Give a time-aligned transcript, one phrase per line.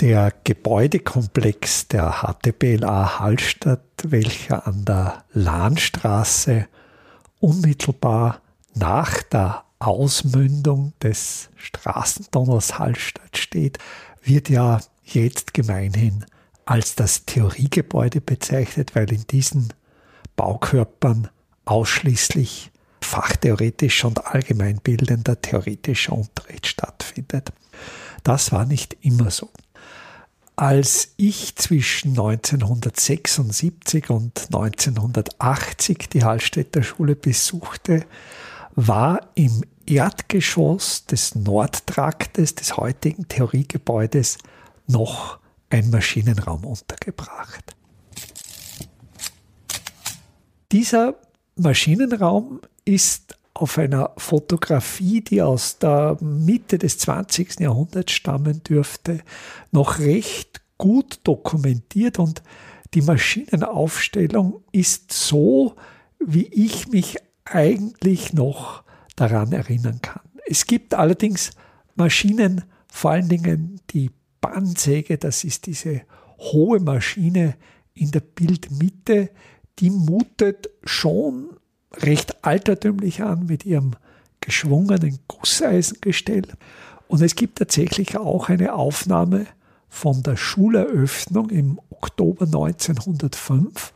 [0.00, 6.66] Der Gebäudekomplex der HTBLA Hallstatt, welcher an der Lahnstraße
[7.38, 8.40] unmittelbar
[8.74, 13.76] nach der Ausmündung des Straßentunnels Hallstatt steht,
[14.22, 16.24] wird ja jetzt gemeinhin
[16.64, 19.74] als das Theoriegebäude bezeichnet, weil in diesen
[20.34, 21.28] Baukörpern
[21.66, 22.70] ausschließlich
[23.02, 27.52] fachtheoretisch und allgemeinbildender theoretischer Unterricht stattfindet.
[28.24, 29.50] Das war nicht immer so.
[30.60, 38.04] Als ich zwischen 1976 und 1980 die Hallstätter Schule besuchte,
[38.74, 44.36] war im Erdgeschoss des Nordtraktes des heutigen Theoriegebäudes
[44.86, 45.38] noch
[45.70, 47.74] ein Maschinenraum untergebracht.
[50.72, 51.14] Dieser
[51.56, 57.60] Maschinenraum ist auf einer Fotografie, die aus der Mitte des 20.
[57.60, 59.20] Jahrhunderts stammen dürfte,
[59.70, 62.42] noch recht gut dokumentiert und
[62.94, 65.76] die Maschinenaufstellung ist so,
[66.18, 68.82] wie ich mich eigentlich noch
[69.14, 70.22] daran erinnern kann.
[70.46, 71.50] Es gibt allerdings
[71.94, 74.10] Maschinen, vor allen Dingen die
[74.40, 76.00] Bandsäge, das ist diese
[76.38, 77.56] hohe Maschine
[77.92, 79.30] in der Bildmitte,
[79.78, 81.50] die mutet schon
[81.96, 83.92] recht altertümlich an mit ihrem
[84.40, 86.46] geschwungenen Gusseisengestell.
[87.08, 89.46] Und es gibt tatsächlich auch eine Aufnahme
[89.88, 93.92] von der Schuleröffnung im Oktober 1905,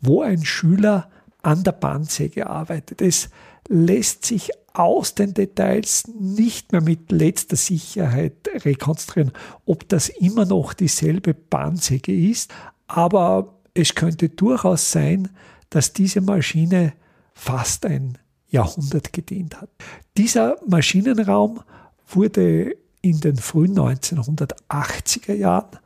[0.00, 1.10] wo ein Schüler
[1.42, 3.02] an der Bandsäge arbeitet.
[3.02, 3.28] Es
[3.68, 9.32] lässt sich aus den Details nicht mehr mit letzter Sicherheit rekonstruieren,
[9.64, 12.52] ob das immer noch dieselbe Bandsäge ist,
[12.86, 15.28] aber es könnte durchaus sein,
[15.70, 16.92] dass diese Maschine
[17.36, 19.68] fast ein Jahrhundert gedient hat.
[20.16, 21.60] Dieser Maschinenraum
[22.08, 25.78] wurde in den frühen 1980er Jahren,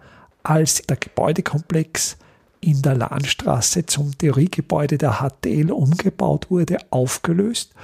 [0.43, 2.16] als der Gebäudekomplex
[2.61, 7.75] in der Lahnstraße zum Theoriegebäude der HTL umgebaut wurde, aufgelöst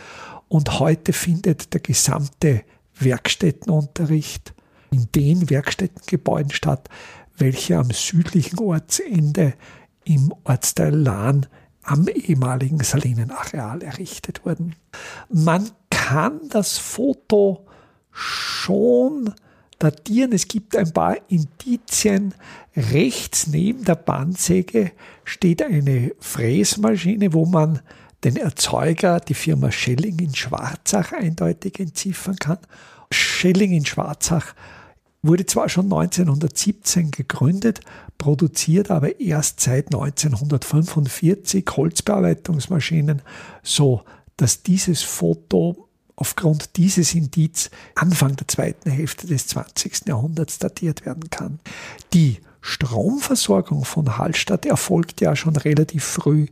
[0.48, 2.62] und heute findet der gesamte
[2.98, 4.54] Werkstättenunterricht
[4.90, 6.88] in den Werkstättengebäuden statt,
[7.36, 9.54] welche am südlichen Ortsende
[10.04, 11.46] im Ortsteil Lahn
[11.86, 14.74] am ehemaligen Salinenareal errichtet wurden.
[15.28, 17.64] Man kann das Foto
[18.10, 19.32] schon
[19.78, 20.32] datieren.
[20.32, 22.34] Es gibt ein paar Indizien.
[22.74, 24.92] Rechts neben der Bandsäge
[25.24, 27.80] steht eine Fräsmaschine, wo man
[28.24, 32.58] den Erzeuger, die Firma Schelling in Schwarzach, eindeutig entziffern kann.
[33.12, 34.54] Schelling in Schwarzach
[35.26, 37.80] wurde zwar schon 1917 gegründet,
[38.18, 43.22] produziert aber erst seit 1945 Holzbearbeitungsmaschinen,
[43.62, 44.02] so
[44.36, 50.08] dass dieses Foto aufgrund dieses Indiz Anfang der zweiten Hälfte des 20.
[50.08, 51.60] Jahrhunderts datiert werden kann.
[52.12, 56.46] Die Stromversorgung von Hallstatt erfolgt ja schon relativ früh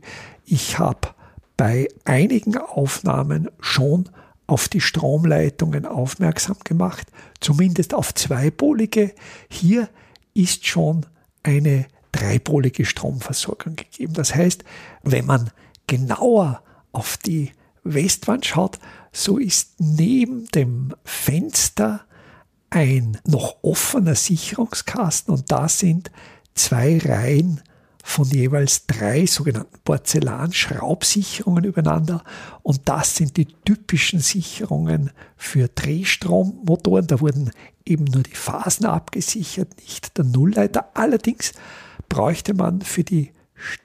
[0.45, 1.09] Ich habe
[1.57, 4.09] bei einigen Aufnahmen schon
[4.47, 7.07] auf die Stromleitungen aufmerksam gemacht,
[7.39, 9.13] zumindest auf zweipolige.
[9.49, 9.89] Hier
[10.33, 11.05] ist schon
[11.43, 14.13] eine dreipolige Stromversorgung gegeben.
[14.13, 14.63] Das heißt,
[15.03, 15.51] wenn man
[15.87, 16.61] genauer
[16.91, 17.51] auf die
[17.83, 18.79] Westwand schaut,
[19.11, 22.05] so ist neben dem Fenster
[22.69, 26.11] ein noch offener Sicherungskasten und da sind
[26.55, 27.61] zwei Reihen
[28.07, 32.23] von jeweils drei sogenannten Porzellan-Schraubsicherungen übereinander.
[32.61, 37.07] Und das sind die typischen Sicherungen für Drehstrommotoren.
[37.07, 37.49] Da wurden
[37.83, 40.91] eben nur die Phasen abgesichert, nicht der Nullleiter.
[40.93, 41.53] Allerdings
[42.07, 43.31] bräuchte man für die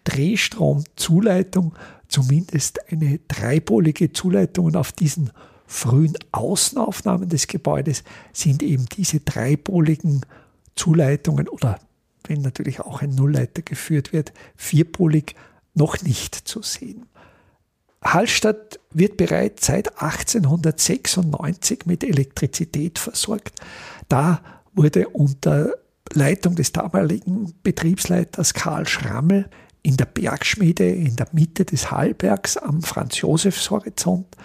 [0.04, 1.74] Drehstromzuleitung
[2.06, 4.66] zumindest eine dreipolige Zuleitung.
[4.66, 5.30] Und auf diesen
[5.66, 10.26] frühen Außenaufnahmen des Gebäudes sind eben diese dreipoligen
[10.76, 11.80] Zuleitungen oder
[12.24, 15.34] wenn natürlich auch ein Nullleiter geführt wird, vierpolig
[15.74, 17.06] noch nicht zu sehen.
[18.02, 23.60] Hallstatt wird bereits seit 1896 mit Elektrizität versorgt.
[24.08, 25.74] Da wurde unter
[26.12, 29.48] Leitung des damaligen Betriebsleiters Karl Schrammel
[29.82, 34.36] in der Bergschmiede in der Mitte des Hallbergs am Franz-Josefs-Horizont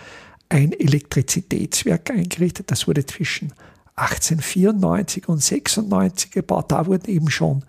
[0.49, 2.71] ein Elektrizitätswerk eingerichtet.
[2.71, 3.53] Das wurde zwischen
[3.95, 6.71] 1894 und 96 gebaut.
[6.71, 7.63] Da wurden eben schon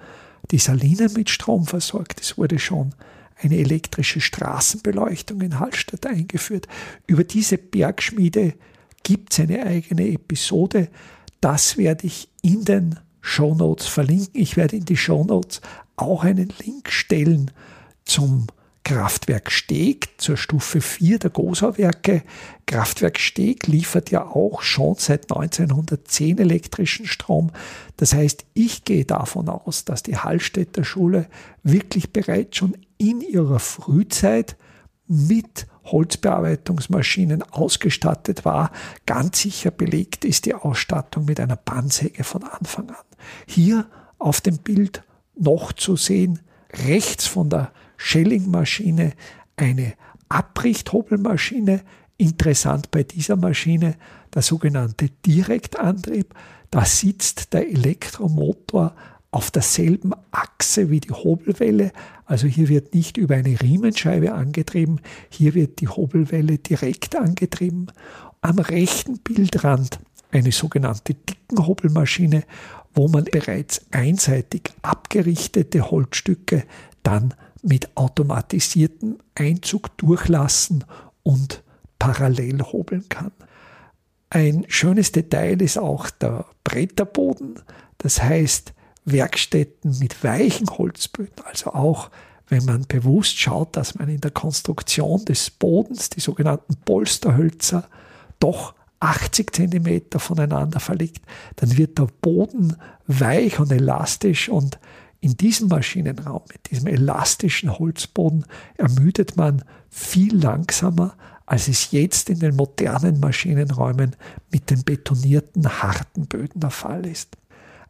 [0.50, 2.20] die Salinen mit Strom versorgt.
[2.20, 2.94] Es wurde schon
[3.36, 6.66] eine elektrische Straßenbeleuchtung in Hallstatt eingeführt.
[7.06, 8.54] Über diese Bergschmiede
[9.02, 10.88] gibt es eine eigene Episode.
[11.40, 14.40] Das werde ich in den Show Notes verlinken.
[14.40, 15.60] Ich werde in die Show Notes
[15.96, 17.50] auch einen Link stellen
[18.04, 18.46] zum
[18.86, 22.22] Kraftwerk Steg zur Stufe 4 der Gosau-Werke.
[22.66, 27.50] Kraftwerk Steg liefert ja auch schon seit 1910 elektrischen Strom.
[27.96, 31.26] Das heißt, ich gehe davon aus, dass die Hallstätter Schule
[31.64, 34.56] wirklich bereits schon in ihrer Frühzeit
[35.08, 38.70] mit Holzbearbeitungsmaschinen ausgestattet war.
[39.04, 43.04] Ganz sicher belegt ist die Ausstattung mit einer Bandsäge von Anfang an.
[43.48, 43.88] Hier
[44.20, 45.02] auf dem Bild
[45.36, 46.38] noch zu sehen,
[46.86, 49.12] rechts von der Schellingmaschine
[49.56, 49.94] eine
[50.28, 51.82] Abrichthobelmaschine.
[52.18, 53.96] Interessant bei dieser Maschine
[54.34, 56.34] der sogenannte Direktantrieb.
[56.70, 58.94] Da sitzt der Elektromotor
[59.30, 61.92] auf derselben Achse wie die Hobelwelle.
[62.24, 67.88] Also hier wird nicht über eine Riemenscheibe angetrieben, hier wird die Hobelwelle direkt angetrieben.
[68.40, 70.00] Am rechten Bildrand
[70.30, 72.44] eine sogenannte Dickenhobelmaschine,
[72.94, 76.64] wo man bereits einseitig abgerichtete Holzstücke
[77.02, 77.34] dann
[77.66, 80.84] mit automatisiertem Einzug durchlassen
[81.22, 81.64] und
[81.98, 83.32] parallel hobeln kann.
[84.30, 87.60] Ein schönes Detail ist auch der Bretterboden,
[87.98, 88.72] das heißt
[89.04, 92.10] Werkstätten mit weichen Holzböden, also auch
[92.48, 97.88] wenn man bewusst schaut, dass man in der Konstruktion des Bodens die sogenannten Polsterhölzer
[98.38, 101.24] doch 80 cm voneinander verlegt,
[101.56, 102.76] dann wird der Boden
[103.06, 104.78] weich und elastisch und
[105.20, 108.44] in diesem Maschinenraum, mit diesem elastischen Holzboden,
[108.76, 111.16] ermüdet man viel langsamer,
[111.46, 114.16] als es jetzt in den modernen Maschinenräumen
[114.50, 117.36] mit den betonierten harten Böden der Fall ist.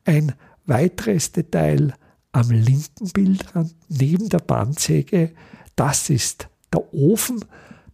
[0.05, 0.35] Ein
[0.67, 1.95] weiteres Detail
[2.33, 5.33] am linken Bildrand neben der Bandsäge,
[5.75, 7.45] das ist der Ofen.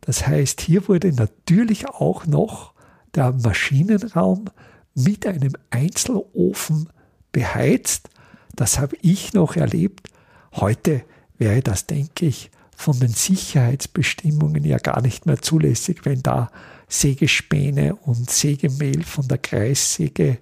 [0.00, 2.74] Das heißt, hier wurde natürlich auch noch
[3.14, 4.46] der Maschinenraum
[4.94, 6.88] mit einem Einzelofen
[7.30, 8.10] beheizt
[8.54, 10.08] das habe ich noch erlebt.
[10.54, 11.02] Heute
[11.38, 16.50] wäre das, denke ich, von den Sicherheitsbestimmungen ja gar nicht mehr zulässig, wenn da
[16.88, 20.38] Sägespäne und Sägemehl von der Kreissäge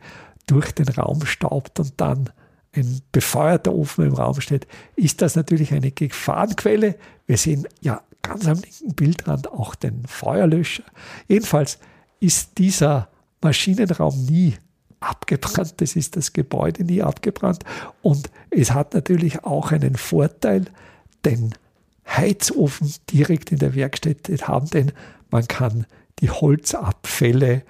[0.46, 2.30] durch den Raum staubt und dann
[2.72, 6.96] ein befeuerter Ofen im Raum steht, ist das natürlich eine Gefahrenquelle.
[7.26, 10.84] Wir sehen ja ganz am linken Bildrand auch den Feuerlöscher.
[11.28, 11.78] Jedenfalls
[12.20, 13.08] ist dieser
[13.42, 14.54] Maschinenraum nie
[15.00, 15.74] abgebrannt.
[15.78, 17.64] Das ist das Gebäude nie abgebrannt.
[18.02, 20.66] Und es hat natürlich auch einen Vorteil,
[21.24, 21.54] den
[22.06, 24.92] Heizofen direkt in der Werkstätte haben, denn
[25.30, 25.86] man kann
[26.20, 27.62] die Holzabfälle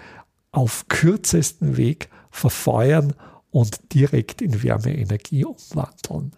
[0.53, 3.15] auf kürzesten Weg verfeuern
[3.51, 6.33] und direkt in Wärmeenergie umwandeln.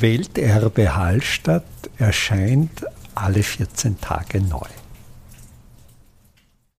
[0.00, 1.64] Welterbe Hallstatt
[1.98, 2.84] erscheint
[3.14, 4.66] alle 14 Tage neu.